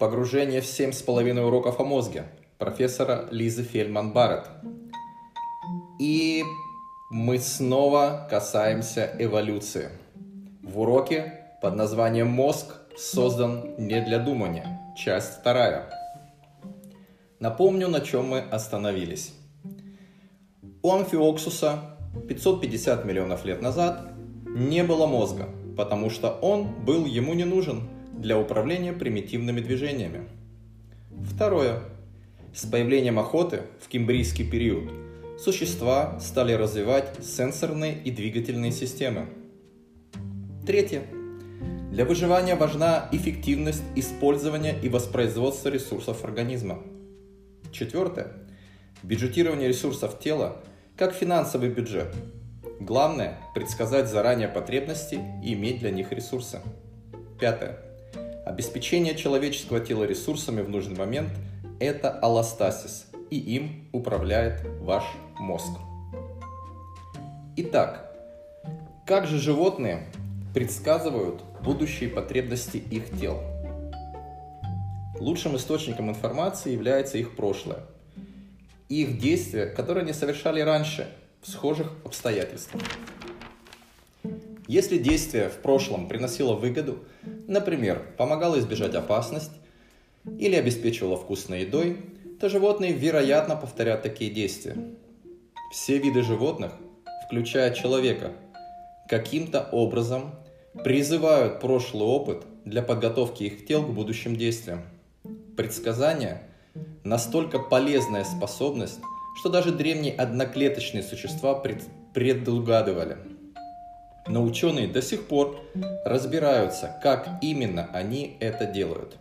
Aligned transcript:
«Погружение 0.00 0.62
в 0.62 0.66
семь 0.66 0.92
с 0.92 1.02
половиной 1.02 1.44
уроков 1.44 1.78
о 1.78 1.84
мозге» 1.84 2.24
профессора 2.56 3.28
Лизы 3.30 3.62
Фельман 3.62 4.14
Барретт. 4.14 4.48
И 5.98 6.42
мы 7.10 7.38
снова 7.38 8.26
касаемся 8.30 9.14
эволюции. 9.18 9.90
В 10.62 10.80
уроке 10.80 11.44
под 11.60 11.76
названием 11.76 12.28
«Мозг 12.28 12.76
создан 12.96 13.74
не 13.76 14.00
для 14.00 14.18
думания». 14.18 14.80
Часть 14.96 15.40
вторая. 15.40 15.90
Напомню, 17.38 17.88
на 17.88 18.00
чем 18.00 18.26
мы 18.26 18.38
остановились. 18.38 19.34
У 20.82 20.92
амфиоксуса 20.92 21.98
550 22.26 23.04
миллионов 23.04 23.44
лет 23.44 23.60
назад 23.60 24.12
не 24.46 24.82
было 24.82 25.06
мозга, 25.06 25.50
потому 25.76 26.08
что 26.08 26.30
он 26.40 26.68
был 26.86 27.04
ему 27.04 27.34
не 27.34 27.44
нужен 27.44 27.99
для 28.20 28.38
управления 28.38 28.92
примитивными 28.92 29.60
движениями. 29.60 30.28
Второе. 31.34 31.80
С 32.54 32.66
появлением 32.66 33.18
охоты 33.18 33.62
в 33.80 33.88
кембрийский 33.88 34.48
период 34.48 34.90
существа 35.38 36.20
стали 36.20 36.52
развивать 36.52 37.24
сенсорные 37.24 37.96
и 37.98 38.10
двигательные 38.10 38.72
системы. 38.72 39.26
Третье. 40.66 41.02
Для 41.90 42.04
выживания 42.04 42.56
важна 42.56 43.08
эффективность 43.10 43.82
использования 43.96 44.78
и 44.80 44.90
воспроизводства 44.90 45.70
ресурсов 45.70 46.22
организма. 46.22 46.78
Четвертое. 47.72 48.32
Бюджетирование 49.02 49.68
ресурсов 49.68 50.20
тела 50.20 50.62
как 50.98 51.14
финансовый 51.14 51.70
бюджет. 51.70 52.14
Главное– 52.80 53.38
предсказать 53.54 54.10
заранее 54.10 54.48
потребности 54.48 55.18
и 55.42 55.54
иметь 55.54 55.78
для 55.78 55.90
них 55.90 56.12
ресурсы. 56.12 56.60
Пятое. 57.38 57.89
Обеспечение 58.50 59.14
человеческого 59.14 59.78
тела 59.78 60.02
ресурсами 60.02 60.60
в 60.60 60.68
нужный 60.68 60.96
момент– 60.96 61.30
это 61.78 62.10
аллостасис, 62.10 63.06
и 63.30 63.38
им 63.38 63.88
управляет 63.92 64.62
ваш 64.80 65.04
мозг. 65.38 65.70
Итак, 67.58 68.12
как 69.06 69.28
же 69.28 69.38
животные 69.38 70.08
предсказывают 70.52 71.44
будущие 71.62 72.10
потребности 72.10 72.78
их 72.78 73.16
тел? 73.20 73.40
Лучшим 75.20 75.54
источником 75.54 76.10
информации 76.10 76.72
является 76.72 77.18
их 77.18 77.36
прошлое– 77.36 77.78
их 78.88 79.20
действия, 79.20 79.66
которые 79.66 80.02
они 80.02 80.12
совершали 80.12 80.60
раньше 80.60 81.08
в 81.40 81.48
схожих 81.48 81.92
обстоятельствах. 82.04 82.82
Если 84.66 84.98
действие 84.98 85.50
в 85.50 85.58
прошлом 85.62 86.08
приносило 86.08 86.54
выгоду, 86.54 86.98
например, 87.50 88.02
помогало 88.16 88.58
избежать 88.58 88.94
опасность 88.94 89.50
или 90.38 90.54
обеспечивало 90.54 91.16
вкусной 91.16 91.62
едой, 91.62 91.98
то 92.38 92.48
животные, 92.48 92.92
вероятно, 92.92 93.56
повторят 93.56 94.02
такие 94.02 94.30
действия. 94.30 94.76
Все 95.72 95.98
виды 95.98 96.22
животных, 96.22 96.72
включая 97.26 97.74
человека, 97.74 98.32
каким-то 99.08 99.68
образом 99.72 100.36
призывают 100.84 101.60
прошлый 101.60 102.04
опыт 102.04 102.44
для 102.64 102.82
подготовки 102.82 103.42
их 103.42 103.66
тел 103.66 103.82
к 103.82 103.90
будущим 103.90 104.36
действиям. 104.36 104.82
Предсказания 105.56 106.42
настолько 107.02 107.58
полезная 107.58 108.24
способность, 108.24 109.00
что 109.40 109.48
даже 109.48 109.72
древние 109.72 110.14
одноклеточные 110.14 111.02
существа 111.02 111.54
пред, 111.54 111.82
предугадывали. 112.14 113.18
Но 114.30 114.42
ученые 114.42 114.88
до 114.88 115.02
сих 115.02 115.26
пор 115.26 115.60
разбираются, 116.04 116.98
как 117.02 117.28
именно 117.42 117.90
они 117.92 118.36
это 118.40 118.64
делают. 118.64 119.16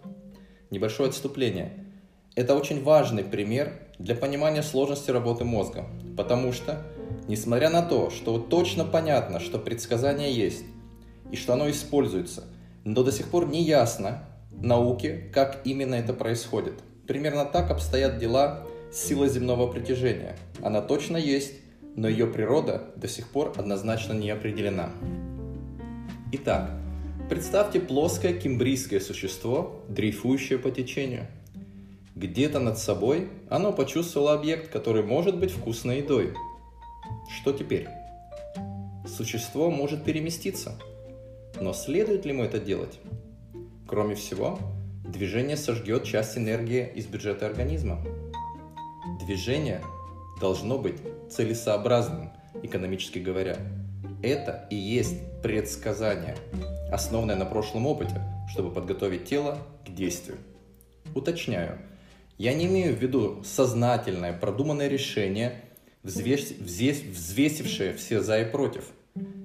Небольшое 0.69 1.09
отступление. 1.09 1.85
Это 2.35 2.55
очень 2.55 2.83
важный 2.83 3.23
пример 3.23 3.73
для 3.97 4.15
понимания 4.15 4.63
сложности 4.63 5.11
работы 5.11 5.43
мозга, 5.43 5.87
потому 6.15 6.53
что, 6.53 6.83
несмотря 7.27 7.69
на 7.69 7.81
то, 7.81 8.09
что 8.09 8.37
точно 8.37 8.85
понятно, 8.85 9.39
что 9.39 9.59
предсказание 9.59 10.31
есть 10.31 10.63
и 11.31 11.35
что 11.35 11.53
оно 11.53 11.69
используется, 11.69 12.45
но 12.85 13.03
до 13.03 13.11
сих 13.11 13.29
пор 13.29 13.47
не 13.47 13.63
ясно 13.63 14.23
науке, 14.51 15.29
как 15.33 15.61
именно 15.65 15.95
это 15.95 16.13
происходит– 16.13 16.75
Примерно 17.09 17.43
так 17.43 17.71
обстоят 17.71 18.19
дела 18.19 18.67
с 18.93 18.99
силой 19.07 19.29
земного 19.29 19.65
притяжения. 19.65 20.37
Она 20.61 20.79
точно 20.79 21.17
есть, 21.17 21.53
но 21.95 22.07
ее 22.07 22.27
природа 22.27 22.91
до 22.95 23.07
сих 23.07 23.27
пор 23.29 23.53
однозначно 23.57 24.13
не 24.13 24.29
определена. 24.29 24.91
Итак, 26.31 26.71
представьте 27.29 27.79
плоское 27.79 28.33
кембрийское 28.33 28.99
существо, 28.99 29.83
дрейфующее 29.89 30.59
по 30.59 30.71
течению. 30.71 31.27
Где-то 32.15 32.59
над 32.59 32.77
собой 32.77 33.29
оно 33.49 33.71
почувствовало 33.71 34.33
объект, 34.33 34.71
который 34.71 35.03
может 35.03 35.39
быть 35.39 35.51
вкусной 35.51 35.99
едой. 35.99 36.33
Что 37.29 37.53
теперь? 37.53 37.87
Существо 39.07 39.71
может 39.71 40.03
переместиться. 40.03 40.79
Но 41.59 41.73
следует 41.73 42.25
ли 42.25 42.31
ему 42.31 42.43
это 42.43 42.59
делать? 42.59 42.99
Кроме 43.87 44.15
всего, 44.15 44.59
Движение 45.09 45.57
сожгет 45.57 46.03
часть 46.03 46.37
энергии 46.37 46.87
из 46.93 47.07
бюджета 47.07 47.47
организма. 47.47 47.99
Движение 49.25 49.81
должно 50.39 50.77
быть 50.77 50.97
целесообразным, 51.29 52.31
экономически 52.63 53.19
говоря. 53.19 53.57
Это 54.21 54.67
и 54.69 54.75
есть 54.75 55.17
предсказание, 55.41 56.35
основанное 56.91 57.35
на 57.35 57.45
прошлом 57.45 57.85
опыте, 57.85 58.21
чтобы 58.51 58.71
подготовить 58.71 59.25
тело 59.25 59.59
к 59.85 59.93
действию. 59.93 60.37
Уточняю, 61.15 61.79
я 62.37 62.53
не 62.53 62.65
имею 62.65 62.95
в 62.95 62.99
виду 62.99 63.43
сознательное, 63.43 64.33
продуманное 64.33 64.87
решение, 64.87 65.61
взвес, 66.03 66.51
взвес, 66.51 67.01
взвесившее 67.01 67.93
все 67.93 68.21
за 68.21 68.41
и 68.41 68.45
против. 68.45 68.85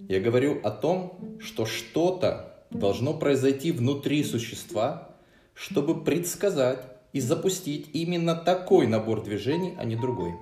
Я 0.08 0.20
говорю 0.20 0.60
о 0.62 0.70
том, 0.70 1.38
что 1.40 1.66
что-то 1.66 2.54
должно 2.70 3.14
произойти 3.14 3.72
внутри 3.72 4.22
существа, 4.24 5.10
чтобы 5.54 6.04
предсказать 6.04 6.80
и 7.12 7.20
запустить 7.20 7.88
именно 7.92 8.34
такой 8.34 8.86
набор 8.86 9.22
движений, 9.22 9.74
а 9.78 9.84
не 9.84 9.96
другой. 9.96 10.34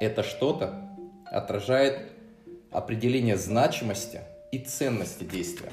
Это 0.00 0.22
что-то 0.22 0.88
отражает 1.26 2.10
определение 2.70 3.36
значимости 3.36 4.22
и 4.50 4.58
ценности 4.58 5.24
действия. 5.24 5.70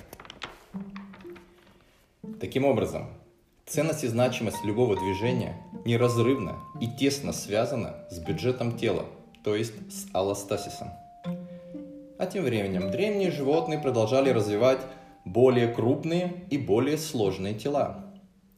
Таким 2.41 2.65
образом, 2.65 3.07
ценность 3.65 4.03
и 4.03 4.07
значимость 4.07 4.65
любого 4.65 4.97
движения 4.97 5.55
неразрывно 5.85 6.57
и 6.81 6.87
тесно 6.87 7.31
связана 7.31 7.95
с 8.11 8.19
бюджетом 8.19 8.77
тела, 8.77 9.05
то 9.45 9.55
есть 9.55 9.73
с 9.89 10.07
аллостасисом. 10.13 10.89
А 12.19 12.25
тем 12.25 12.43
временем 12.43 12.91
древние 12.91 13.31
животные 13.31 13.79
продолжали 13.79 14.29
развивать 14.31 14.81
более 15.23 15.73
крупные 15.73 16.43
и 16.49 16.57
более 16.57 16.97
сложные 16.97 17.53
тела, 17.53 18.03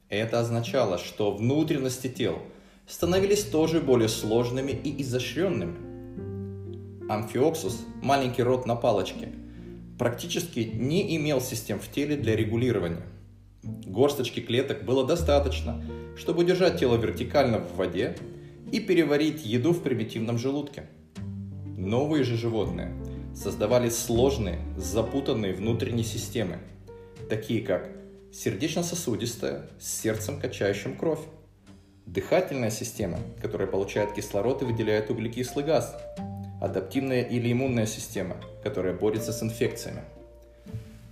это 0.10 0.40
означало, 0.40 0.98
что 0.98 1.32
внутренности 1.32 2.08
тел 2.08 2.40
становились 2.90 3.44
тоже 3.44 3.80
более 3.80 4.10
сложными 4.10 4.72
и 4.72 5.02
изощренными. 5.04 7.08
Амфиоксус, 7.08 7.86
маленький 8.02 8.44
рот 8.44 8.66
на 8.66 8.76
палочке, 8.76 9.30
практически 9.98 10.72
не 10.74 11.16
имел 11.16 11.40
систем 11.40 11.80
в 11.80 11.88
теле 11.90 12.18
для 12.18 12.36
регулирования. 12.36 13.06
Горсточки 13.64 14.40
клеток 14.40 14.86
было 14.86 15.06
достаточно, 15.06 15.84
чтобы 16.18 16.42
удержать 16.42 16.80
тело 16.80 16.96
вертикально 16.96 17.60
в 17.60 17.76
воде 17.76 18.18
и 18.72 18.80
переварить 18.80 19.46
еду 19.46 19.72
в 19.72 19.82
примитивном 19.82 20.38
желудке. 20.38 20.90
Новые 21.78 22.24
же 22.24 22.38
животные 22.38 22.94
создавали 23.36 23.90
сложные, 23.90 24.60
запутанные 24.78 25.54
внутренние 25.54 26.06
системы, 26.06 26.58
такие 27.30 27.62
как 27.62 27.90
сердечно-сосудистая, 28.32 29.70
с 29.80 30.02
сердцем, 30.02 30.40
качающим 30.40 30.98
кровь. 30.98 31.20
Дыхательная 32.10 32.72
система, 32.72 33.20
которая 33.40 33.68
получает 33.68 34.14
кислород 34.14 34.64
и 34.64 34.66
выделяет 34.66 35.12
углекислый 35.12 35.64
газ. 35.64 35.96
Адаптивная 36.60 37.22
или 37.22 37.52
иммунная 37.52 37.86
система, 37.86 38.38
которая 38.64 38.96
борется 38.96 39.32
с 39.32 39.44
инфекциями. 39.44 40.02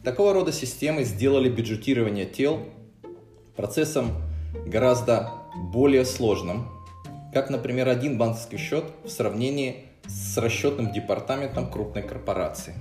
Такого 0.04 0.34
рода 0.34 0.52
системы 0.52 1.04
сделали 1.04 1.50
бюджетирование 1.50 2.26
тел 2.26 2.62
процессом 3.56 4.08
гораздо 4.66 5.30
более 5.72 6.04
сложным, 6.04 6.68
как, 7.32 7.52
например, 7.52 7.90
один 7.90 8.18
банковский 8.18 8.58
счет 8.58 8.86
в 9.04 9.10
сравнении 9.10 9.86
с 10.08 10.36
расчетным 10.40 10.92
департаментом 10.92 11.70
крупной 11.70 12.02
корпорации. 12.02 12.74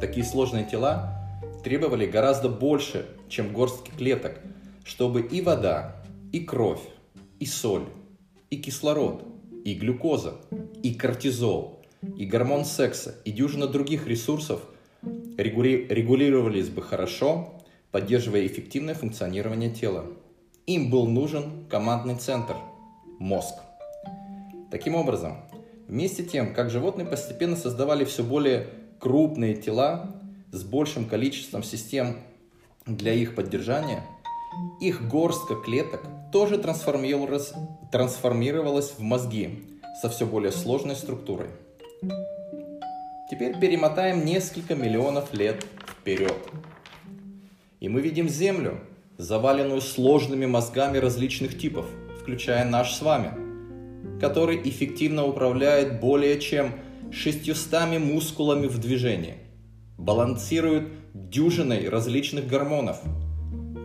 Такие 0.00 0.24
сложные 0.24 0.66
тела 0.66 1.20
требовали 1.64 2.06
гораздо 2.06 2.48
больше, 2.48 3.08
чем 3.28 3.52
горстки 3.52 3.90
клеток, 3.90 4.38
чтобы 4.84 5.20
и 5.22 5.40
вода, 5.40 5.96
и 6.30 6.38
кровь, 6.38 6.80
и 7.44 7.46
соль, 7.46 7.84
и 8.48 8.56
кислород, 8.56 9.22
и 9.66 9.74
глюкоза, 9.74 10.36
и 10.82 10.94
кортизол, 10.94 11.82
и 12.16 12.24
гормон 12.24 12.64
секса, 12.64 13.16
и 13.26 13.32
дюжина 13.32 13.66
других 13.66 14.06
ресурсов 14.06 14.62
регулировались 15.36 16.70
бы 16.70 16.80
хорошо, 16.80 17.60
поддерживая 17.90 18.46
эффективное 18.46 18.94
функционирование 18.94 19.68
тела. 19.68 20.06
Им 20.64 20.88
был 20.88 21.06
нужен 21.06 21.66
командный 21.68 22.16
центр– 22.16 22.56
мозг. 23.18 23.56
Таким 24.70 24.94
образом, 24.94 25.36
вместе 25.86 26.24
тем, 26.24 26.54
как 26.54 26.70
животные 26.70 27.06
постепенно 27.06 27.56
создавали 27.56 28.06
все 28.06 28.24
более 28.24 28.70
крупные 28.98 29.54
тела 29.54 30.16
с 30.50 30.64
большим 30.64 31.04
количеством 31.04 31.62
систем 31.62 32.16
для 32.86 33.12
их 33.12 33.34
поддержания, 33.34 34.02
их 34.80 35.06
горстка 35.10 35.56
клеток 35.56 36.00
тоже 36.34 36.58
трансформировалась, 36.58 37.52
трансформировалась 37.92 38.94
в 38.98 39.00
мозги 39.00 39.62
со 40.02 40.10
все 40.10 40.26
более 40.26 40.50
сложной 40.50 40.96
структурой. 40.96 41.46
Теперь 43.30 43.56
перемотаем 43.60 44.24
несколько 44.24 44.74
миллионов 44.74 45.32
лет 45.32 45.64
вперед. 45.86 46.36
И 47.78 47.88
мы 47.88 48.00
видим 48.00 48.28
Землю, 48.28 48.80
заваленную 49.16 49.80
сложными 49.80 50.44
мозгами 50.44 50.98
различных 50.98 51.56
типов, 51.56 51.86
включая 52.20 52.64
наш 52.64 52.94
с 52.94 53.00
вами, 53.00 54.18
который 54.18 54.60
эффективно 54.68 55.26
управляет 55.26 56.00
более 56.00 56.40
чем 56.40 56.72
600 57.12 58.00
мускулами 58.00 58.66
в 58.66 58.78
движении, 58.78 59.36
балансирует 59.98 60.88
дюжиной 61.14 61.88
различных 61.88 62.48
гормонов, 62.48 63.00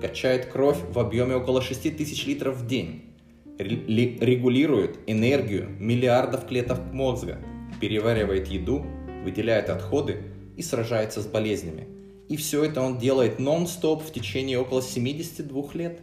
качает 0.01 0.45
кровь 0.47 0.77
в 0.89 0.99
объеме 0.99 1.35
около 1.35 1.61
6000 1.61 2.25
литров 2.25 2.57
в 2.57 2.67
день, 2.67 3.15
регулирует 3.57 4.99
энергию 5.07 5.69
миллиардов 5.79 6.47
клеток 6.47 6.79
мозга, 6.93 7.39
переваривает 7.81 8.47
еду, 8.47 8.85
выделяет 9.23 9.69
отходы 9.69 10.21
и 10.55 10.61
сражается 10.61 11.21
с 11.21 11.27
болезнями. 11.27 11.87
И 12.29 12.37
все 12.37 12.63
это 12.63 12.81
он 12.81 12.97
делает 12.97 13.39
нон-стоп 13.39 14.03
в 14.03 14.11
течение 14.13 14.59
около 14.59 14.81
72 14.81 15.73
лет. 15.73 15.99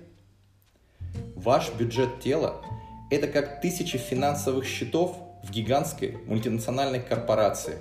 Ваш 1.34 1.72
бюджет 1.72 2.20
тела– 2.20 2.62
это 3.10 3.28
как 3.28 3.60
тысячи 3.60 3.96
финансовых 3.96 4.66
счетов 4.66 5.16
в 5.44 5.50
гигантской 5.50 6.18
мультинациональной 6.26 7.00
корпорации. 7.00 7.76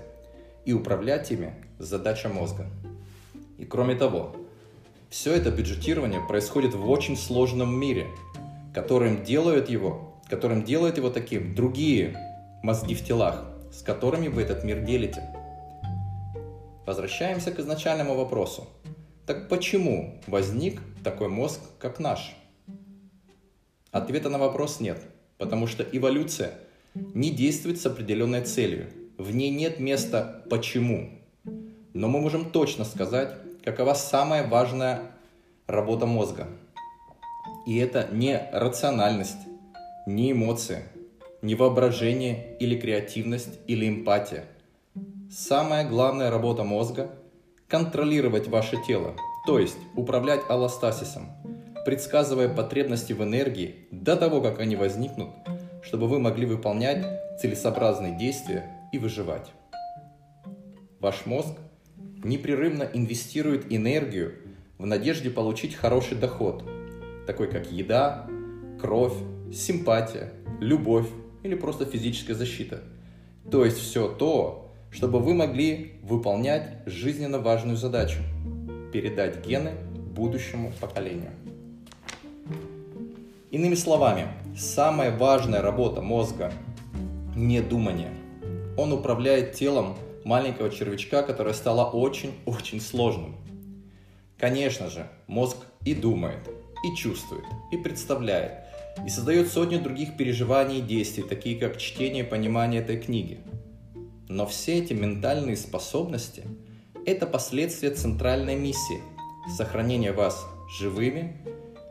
И 0.66 0.74
управлять 0.74 1.32
ими– 1.32 1.54
задача 1.80 2.30
мозга. 2.30 2.68
И 3.58 3.66
кроме 3.66 3.96
того, 3.96 4.36
все 5.16 5.34
это 5.34 5.50
бюджетирование 5.50 6.20
происходит 6.20 6.74
в 6.74 6.90
очень 6.90 7.16
сложном 7.16 7.74
мире, 7.74 8.08
которым 8.74 9.24
делают 9.24 9.70
его, 9.70 10.14
которым 10.30 10.66
делают 10.66 10.98
его 10.98 11.10
таким 11.10 11.56
другие 11.56 12.18
мозги 12.62 12.96
в 12.96 13.02
телах, 13.02 13.46
с 13.72 13.82
которыми 13.82 14.28
вы 14.28 14.42
этот 14.42 14.66
мир 14.66 14.82
делите. 14.82 15.24
Возвращаемся 16.86 17.52
к 17.52 17.60
изначальному 17.60 18.14
вопросу. 18.14 18.68
Так 19.26 19.48
почему 19.48 20.22
возник 20.28 20.82
такой 21.02 21.30
мозг, 21.30 21.62
как 21.80 22.00
наш? 22.00 22.36
Ответа 23.92 24.30
на 24.30 24.38
вопрос 24.38 24.82
нет, 24.82 25.02
потому 25.38 25.66
что 25.66 25.84
эволюция 25.84 26.56
не 26.94 27.32
действует 27.32 27.80
с 27.80 27.86
определенной 27.86 28.42
целью. 28.42 28.88
В 29.18 29.34
ней 29.34 29.50
нет 29.50 29.80
места 29.80 30.44
«почему». 30.50 31.10
Но 31.94 32.10
мы 32.10 32.20
можем 32.20 32.52
точно 32.52 32.84
сказать, 32.84 33.45
какова 33.66 33.96
самая 33.96 34.48
важная 34.48 35.02
работа 35.66 36.06
мозга. 36.06 36.48
И 37.66 37.78
это 37.78 38.08
не 38.12 38.48
рациональность, 38.54 39.40
не 40.06 40.32
эмоции, 40.32 40.84
не 41.42 41.56
воображение 41.56 42.56
или 42.60 42.80
креативность 42.80 43.60
или 43.68 43.90
эмпатия. 43.90 44.46
Самая 45.32 45.88
главная 45.88 46.30
работа 46.30 46.64
мозга– 46.64 47.10
контролировать 47.68 48.48
ваше 48.48 48.78
тело, 48.86 49.16
то 49.48 49.58
есть 49.58 49.78
управлять 49.96 50.42
аллостасисом, 50.48 51.30
предсказывая 51.86 52.48
потребности 52.48 53.14
в 53.14 53.24
энергии 53.24 53.88
до 53.90 54.16
того, 54.16 54.42
как 54.42 54.60
они 54.60 54.76
возникнут, 54.76 55.30
чтобы 55.82 56.08
вы 56.08 56.20
могли 56.20 56.46
выполнять 56.46 57.04
целесообразные 57.42 58.16
действия 58.16 58.88
и 58.92 59.00
выживать. 59.00 59.52
Ваш 61.00 61.26
мозг 61.26 61.58
непрерывно 62.26 62.90
инвестирует 62.94 63.72
энергию 63.72 64.34
в 64.78 64.86
надежде 64.86 65.30
получить 65.30 65.76
хороший 65.76 66.18
доход, 66.18 66.64
такой 67.28 67.48
как 67.48 67.72
еда, 67.72 68.28
кровь, 68.82 69.14
симпатия, 69.54 70.34
любовь 70.60 71.08
или 71.44 71.56
просто 71.56 71.86
физическая 71.86 72.36
защита. 72.36 72.82
То 73.50 73.64
есть 73.64 73.78
все 73.78 74.08
то, 74.08 74.72
чтобы 74.92 75.20
вы 75.20 75.34
могли 75.36 75.94
выполнять 76.02 76.80
жизненно 76.86 77.40
важную 77.40 77.78
задачу– 77.78 78.20
передать 78.92 79.46
гены 79.46 79.74
будущему 80.16 80.72
поколению. 80.82 81.32
Иными 83.52 83.76
словами, 83.76 84.28
самая 84.58 85.16
важная 85.16 85.62
работа 85.62 86.02
мозга– 86.02 86.52
не 87.36 87.62
думание. 87.62 88.12
Он 88.78 88.94
управляет 88.94 89.54
телом 89.54 89.96
маленького 90.26 90.70
червячка, 90.72 91.22
которое 91.22 91.54
стало 91.54 91.86
очень-очень 91.86 92.82
сложным. 92.82 93.38
Конечно 94.38 94.90
же, 94.90 95.08
мозг 95.28 95.58
и 95.86 95.94
думает, 95.94 96.50
и 96.84 96.96
чувствует, 96.98 97.46
и 97.72 97.78
представляет, 97.78 98.66
и 99.06 99.10
создает 99.10 99.50
сотни 99.50 99.78
других 99.78 100.18
переживаний 100.18 100.80
и 100.80 100.82
действий, 100.82 101.24
такие 101.24 101.58
как 101.58 101.78
чтение 101.78 102.26
и 102.26 102.28
понимание 102.28 102.82
этой 102.82 103.00
книги. 103.00 103.40
Но 104.28 104.48
все 104.48 104.80
эти 104.80 104.94
ментальные 104.94 105.56
способности– 105.56 106.44
это 107.06 107.28
последствия 107.28 107.92
центральной 107.92 108.56
миссии– 108.56 109.02
сохранения 109.56 110.12
вас 110.12 110.44
живыми 110.80 111.38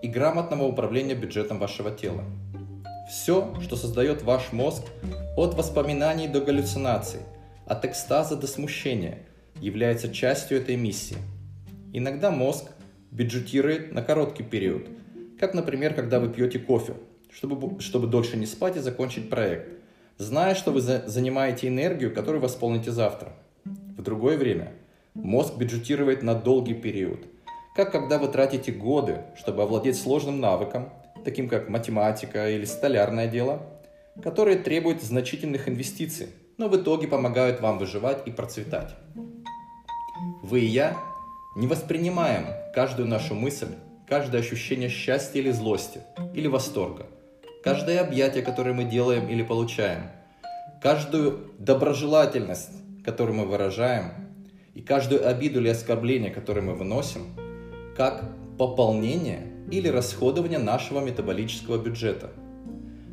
и 0.03 0.09
грамотного 0.09 0.65
управления 0.65 1.15
бюджетом 1.15 1.61
вашего 1.61 1.93
тела. 1.93 2.25
Все, 3.09 3.55
что 3.63 3.77
создает 3.77 4.23
ваш 4.23 4.53
мозг, 4.53 4.83
от 5.37 5.55
воспоминаний 5.55 6.27
до 6.27 6.41
галлюцинаций– 6.41 7.21
от 7.67 7.85
экстаза 7.85 8.37
до 8.37 8.47
смущения 8.47 9.19
является 9.61 10.13
частью 10.13 10.59
этой 10.59 10.77
миссии. 10.77 11.17
Иногда 11.93 12.31
мозг 12.31 12.71
бюджетирует 13.11 13.93
на 13.93 14.03
короткий 14.03 14.43
период, 14.43 14.89
как, 15.39 15.55
например, 15.55 15.95
когда 15.95 16.21
вы 16.21 16.29
пьете 16.29 16.59
кофе, 16.59 16.95
чтобы, 17.31 17.81
чтобы 17.81 18.07
дольше 18.07 18.37
не 18.37 18.47
спать 18.47 18.77
и 18.77 18.81
закончить 18.81 19.31
проект, 19.31 19.69
зная, 20.19 20.55
что 20.55 20.73
вы 20.73 20.81
за, 20.81 21.05
занимаете 21.07 21.69
энергию, 21.69 22.15
которую 22.15 22.43
восполните 22.43 22.91
завтра. 22.91 23.33
В 23.65 24.03
другое 24.03 24.37
время 24.37 24.73
мозг 25.15 25.57
бюджетирует 25.57 26.23
на 26.23 26.35
долгий 26.35 26.75
период, 26.75 27.21
как 27.77 27.93
когда 27.93 28.19
вы 28.19 28.29
тратите 28.29 28.73
годы, 28.73 29.23
чтобы 29.37 29.63
овладеть 29.63 29.97
сложным 29.97 30.41
навыком, 30.41 30.93
таким 31.25 31.49
как 31.49 31.69
математика 31.69 32.51
или 32.51 32.65
столярное 32.65 33.29
дело, 33.29 33.63
которые 34.23 34.59
требуют 34.59 35.03
значительных 35.03 35.69
инвестиций– 35.69 36.29
но 36.59 36.69
в 36.69 36.77
итоге 36.77 37.09
помогают 37.09 37.61
вам 37.61 37.79
выживать 37.79 38.27
и 38.27 38.31
процветать. 38.31 38.95
Вы 40.43 40.61
и 40.61 40.67
я 40.67 40.97
не 41.57 41.67
воспринимаем 41.67 42.47
каждую 42.75 43.09
нашу 43.09 43.35
мысль, 43.35 43.75
каждое 44.09 44.41
ощущение 44.41 44.89
счастья 44.89 45.41
или 45.41 45.51
злости, 45.51 46.01
или 46.35 46.47
восторга, 46.47 47.07
каждое 47.63 48.01
объятие, 48.01 48.43
которое 48.43 48.73
мы 48.73 48.85
делаем 48.85 49.29
или 49.29 49.43
получаем, 49.43 50.03
каждую 50.83 51.53
доброжелательность, 51.59 52.73
которую 53.05 53.37
мы 53.39 53.47
выражаем, 53.47 54.13
и 54.75 54.81
каждую 54.83 55.27
обиду 55.27 55.61
или 55.61 55.69
оскорбление, 55.69 56.31
которое 56.31 56.61
мы 56.61 56.75
выносим, 56.75 57.23
как 57.97 58.25
пополнение 58.59 59.53
или 59.71 59.89
расходование 59.89 60.59
нашего 60.59 61.01
метаболического 61.01 61.79
бюджета. 61.79 62.33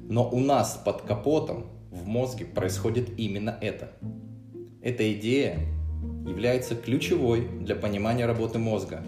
Но 0.10 0.28
у 0.30 0.40
нас 0.40 0.82
под 0.84 1.04
капотом 1.04 1.68
в 1.92 2.08
мозге 2.08 2.46
происходит 2.46 3.20
именно 3.20 3.56
это. 3.62 3.92
Эта 4.82 5.14
идея 5.14 5.60
является 6.26 6.76
ключевой 6.76 7.48
для 7.48 7.76
понимания 7.76 8.26
работы 8.26 8.58
мозга, 8.58 9.04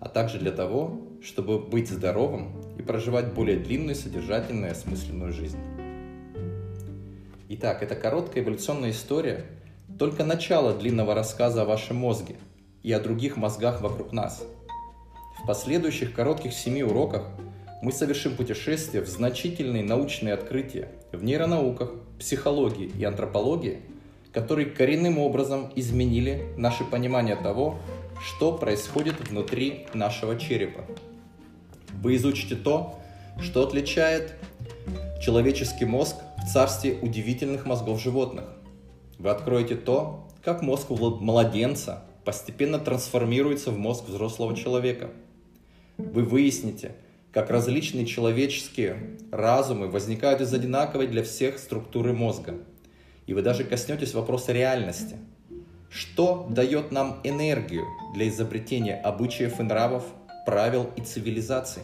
а 0.00 0.08
также 0.08 0.38
для 0.38 0.52
того, 0.52 1.00
чтобы 1.22 1.58
быть 1.58 1.88
здоровым 1.88 2.60
и 2.78 2.82
проживать 2.82 3.32
более 3.32 3.58
длинную, 3.58 3.94
содержательную 3.94 4.68
и 4.68 4.72
осмысленную 4.72 5.32
жизнь. 5.32 5.58
Итак, 7.48 7.82
эта 7.82 7.94
короткая 7.94 8.44
эволюционная 8.44 8.90
история– 8.90 9.46
только 9.98 10.24
начало 10.24 10.74
длинного 10.74 11.14
рассказа 11.14 11.62
о 11.62 11.64
вашем 11.64 11.96
мозге 11.96 12.36
и 12.82 12.92
о 12.92 13.00
других 13.00 13.36
мозгах 13.36 13.80
вокруг 13.80 14.12
нас. 14.12 14.44
В 15.42 15.46
последующих 15.46 16.12
коротких 16.12 16.52
семи 16.52 16.82
уроках 16.82 17.28
мы 17.82 17.92
совершим 17.92 18.36
путешествие 18.36 19.02
в 19.02 19.08
значительные 19.08 19.84
научные 19.84 20.34
открытия 20.34 20.88
в 21.12 21.22
нейронауках, 21.22 21.92
психологии 22.18 22.90
и 22.98 23.04
антропологии, 23.04 23.80
которые 24.32 24.66
коренным 24.66 25.18
образом 25.18 25.70
изменили 25.76 26.46
наше 26.56 26.84
понимание 26.84 27.36
того, 27.36 27.78
что 28.22 28.56
происходит 28.56 29.28
внутри 29.28 29.86
нашего 29.92 30.38
черепа. 30.38 30.84
Вы 32.02 32.16
изучите 32.16 32.56
то, 32.56 32.98
что 33.40 33.62
отличает 33.62 34.34
человеческий 35.22 35.84
мозг 35.84 36.16
в 36.38 36.52
царстве 36.52 36.98
удивительных 37.00 37.66
мозгов 37.66 38.00
животных. 38.00 38.44
Вы 39.18 39.30
откроете 39.30 39.74
то, 39.74 40.28
как 40.42 40.62
мозг 40.62 40.90
младенца 40.90 42.04
постепенно 42.24 42.78
трансформируется 42.78 43.70
в 43.70 43.78
мозг 43.78 44.04
взрослого 44.08 44.56
человека. 44.56 45.10
Вы 45.98 46.22
выясните– 46.22 46.92
как 47.36 47.50
различные 47.50 48.06
человеческие 48.06 48.96
разумы 49.30 49.88
возникают 49.88 50.40
из 50.40 50.54
одинаковой 50.54 51.06
для 51.06 51.22
всех 51.22 51.58
структуры 51.58 52.14
мозга. 52.14 52.54
И 53.26 53.34
вы 53.34 53.42
даже 53.42 53.62
коснетесь 53.62 54.14
вопроса 54.14 54.52
реальности. 54.52 55.16
Что 55.90 56.46
дает 56.48 56.92
нам 56.92 57.20
энергию 57.24 57.84
для 58.14 58.30
изобретения 58.30 58.94
обычаев 58.94 59.60
и 59.60 59.62
нравов, 59.64 60.04
правил 60.46 60.90
и 60.96 61.02
цивилизаций? 61.02 61.82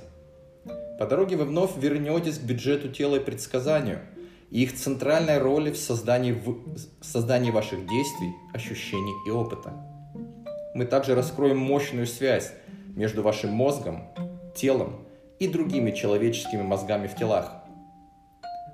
По 0.99 1.05
дороге 1.05 1.37
вы 1.37 1.45
вновь 1.45 1.77
вернетесь 1.77 2.39
к 2.39 2.45
бюджету 2.45 2.89
тела 2.89 3.17
и 3.17 3.21
предсказанию 3.21 4.01
и 4.51 4.63
их 4.63 4.75
центральной 4.75 5.37
роли 5.37 5.71
в 5.71 5.77
создании, 5.77 6.33
в 6.33 7.05
создании 7.05 7.51
ваших 7.51 7.81
действий, 7.81 8.33
ощущений 8.55 9.15
и 9.27 9.31
опыта. 9.31 9.75
Мы 10.75 10.87
также 10.87 11.15
раскроем 11.15 11.59
мощную 11.59 12.07
связь 12.07 12.55
между 12.97 13.23
вашим 13.23 13.51
мозгом, 13.51 14.09
телом 14.55 15.03
и 15.43 15.49
другими 15.49 15.91
человеческими 15.91 16.63
мозгами 16.63 17.09
в 17.09 17.17
телах. 17.17 17.65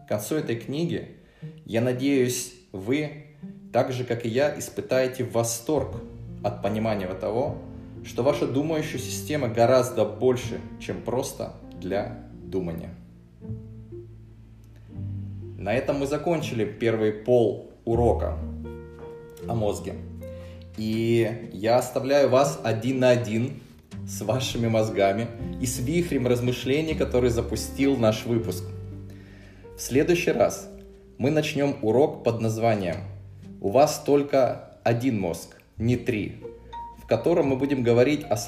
К 0.04 0.08
концу 0.08 0.34
этой 0.34 0.56
книги, 0.56 1.16
я 1.64 1.80
надеюсь, 1.80 2.52
вы, 2.72 3.24
так 3.72 3.90
же 3.90 4.04
как 4.04 4.26
и 4.26 4.28
я, 4.28 4.58
испытаете 4.58 5.24
восторг 5.24 5.96
от 6.44 6.62
понимания 6.62 7.06
того, 7.14 7.56
что 8.04 8.22
ваша 8.22 8.46
думающая 8.46 8.98
система 8.98 9.48
гораздо 9.48 10.04
больше, 10.04 10.60
чем 10.78 11.00
просто 11.00 11.54
для 11.80 12.28
думания. 12.44 12.94
На 15.56 15.72
этом 15.72 16.00
мы 16.00 16.06
закончили 16.06 16.66
первый 16.66 17.12
пол 17.12 17.72
урока 17.86 18.36
о 19.48 19.54
мозге. 19.54 19.94
И 20.76 21.50
я 21.54 21.78
оставляю 21.78 22.28
вас 22.28 22.60
один 22.62 22.98
на 22.98 23.08
один 23.08 23.62
с 24.08 24.22
вашими 24.22 24.68
мозгами 24.68 25.26
и 25.60 25.66
с 25.66 25.78
вихрем 25.78 26.26
размышлений, 26.26 26.94
который 26.94 27.28
запустил 27.28 27.96
наш 27.98 28.24
выпуск. 28.24 28.64
В 29.76 29.80
следующий 29.80 30.32
раз 30.32 30.70
мы 31.18 31.30
начнем 31.30 31.76
урок 31.82 32.24
под 32.24 32.40
названием 32.40 32.96
«У 33.60 33.68
вас 33.68 34.02
только 34.04 34.78
один 34.82 35.20
мозг, 35.20 35.60
не 35.76 35.96
три», 35.96 36.42
в 37.02 37.06
котором 37.06 37.48
мы 37.48 37.56
будем 37.56 37.82
говорить 37.82 38.24
о 38.24 38.38